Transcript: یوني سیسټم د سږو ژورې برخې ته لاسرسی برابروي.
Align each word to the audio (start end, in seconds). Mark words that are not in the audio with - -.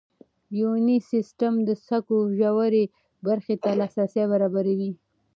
یوني 0.59 0.97
سیسټم 1.11 1.53
د 1.67 1.69
سږو 1.87 2.19
ژورې 2.39 2.83
برخې 3.25 3.55
ته 3.63 3.69
لاسرسی 3.79 4.23
برابروي. 4.31 4.91